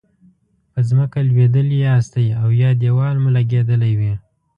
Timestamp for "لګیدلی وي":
3.37-4.13